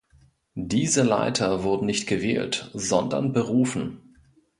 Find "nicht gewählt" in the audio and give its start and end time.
1.85-2.71